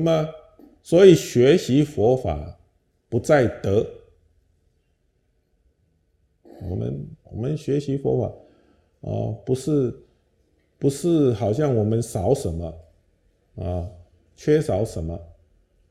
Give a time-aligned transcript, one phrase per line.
[0.00, 0.28] 那么，
[0.82, 2.58] 所以学习佛法
[3.08, 3.86] 不在得。
[6.62, 8.34] 我们我们学习佛法，
[9.00, 9.94] 哦，不是
[10.78, 12.74] 不是好像我们少什么
[13.56, 13.90] 啊，
[14.36, 15.18] 缺少什么，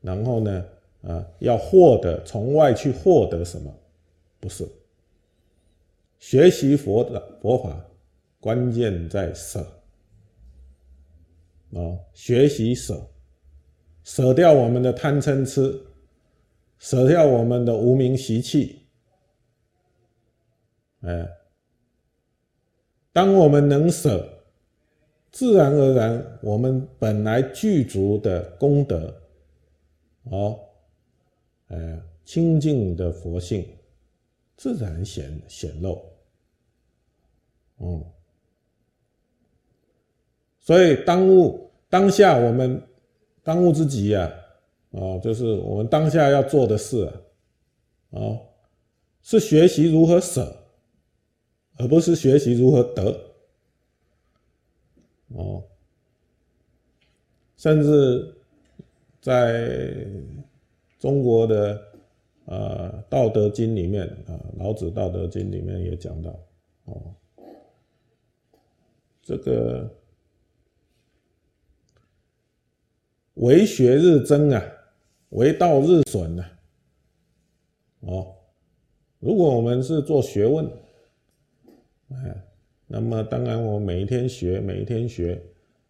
[0.00, 0.64] 然后呢，
[1.02, 3.72] 啊，要获得从外去获得什么，
[4.40, 4.68] 不是。
[6.18, 7.84] 学习佛的佛法，
[8.40, 9.60] 关键在舍。
[11.72, 11.78] 啊，
[12.12, 13.09] 学习舍，
[14.04, 15.80] 舍掉我们的贪嗔痴，
[16.78, 18.80] 舍掉我们的无名习气。
[21.02, 21.28] 哎，
[23.12, 24.28] 当我们能舍，
[25.30, 29.14] 自然而然，我们本来具足的功德，
[30.24, 30.58] 哦，
[31.68, 33.66] 哎，清净的佛性，
[34.56, 36.02] 自然显显露。
[37.78, 38.04] 嗯。
[40.58, 42.80] 所以当务当下，我们
[43.50, 44.32] 当务之急呀，
[44.92, 47.04] 啊，就是我们当下要做的事
[48.12, 48.38] 啊，
[49.24, 50.56] 是学习如何舍，
[51.76, 53.20] 而不是学习如何得。
[55.30, 55.60] 哦，
[57.56, 58.32] 甚至
[59.20, 60.06] 在
[61.00, 61.82] 中国的
[62.44, 66.30] 呃《道德经》里面啊，《老子道德经》里面也讲到，
[66.84, 67.02] 哦，
[69.24, 69.92] 这个。
[73.40, 74.62] 为学日增啊，
[75.30, 76.52] 为道日损啊。
[78.00, 78.34] 哦，
[79.18, 80.70] 如果我们是做学问，
[82.10, 82.44] 哎，
[82.86, 85.42] 那么当然我们每一天学，每一天学，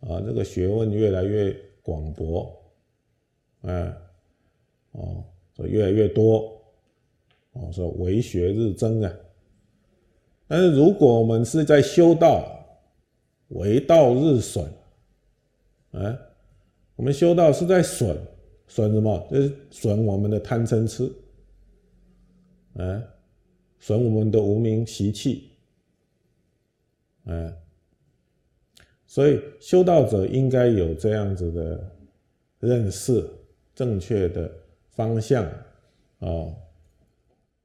[0.00, 2.50] 啊，这个学问越来越广博，
[3.62, 3.94] 哎，
[4.92, 5.22] 哦，
[5.54, 6.50] 说越来越多，
[7.52, 9.12] 哦，说为学日增啊。
[10.46, 12.58] 但是如果我们是在修道，
[13.48, 14.66] 为道日损，
[15.90, 16.18] 哎。
[16.96, 18.16] 我们修道是在损
[18.66, 19.28] 损什么？
[19.30, 21.12] 就是损我们的贪嗔痴，
[22.74, 23.02] 哎，
[23.80, 25.50] 损我们的无名习气，
[27.24, 27.56] 哎，
[29.06, 31.96] 所以修道者应该有这样子的
[32.60, 33.28] 认识，
[33.74, 34.50] 正确的
[34.90, 35.44] 方向，
[36.20, 36.54] 哦，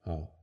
[0.01, 0.38] 好。